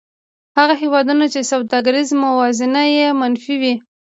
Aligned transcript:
هغه 0.57 0.73
هېوادونه 0.81 1.25
چې 1.33 1.49
سوداګریزه 1.51 2.15
موازنه 2.25 2.81
یې 2.95 3.07
منفي 3.19 3.55
وي 3.61 3.73